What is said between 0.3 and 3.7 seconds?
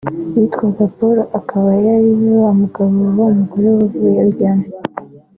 witwaga Paul akaba yari we mugabo wa wa mugore